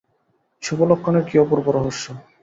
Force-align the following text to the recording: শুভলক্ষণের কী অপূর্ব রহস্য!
শুভলক্ষণের 0.63 1.23
কী 1.29 1.35
অপূর্ব 1.39 1.65
রহস্য! 1.71 2.05